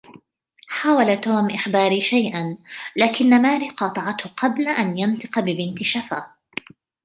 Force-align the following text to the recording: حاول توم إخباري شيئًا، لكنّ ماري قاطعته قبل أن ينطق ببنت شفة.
حاول 0.67 1.15
توم 1.21 1.49
إخباري 1.49 2.01
شيئًا، 2.01 2.57
لكنّ 2.95 3.41
ماري 3.41 3.69
قاطعته 3.69 4.29
قبل 4.29 4.67
أن 4.67 4.97
ينطق 4.97 5.39
ببنت 5.39 5.83
شفة. 5.83 6.25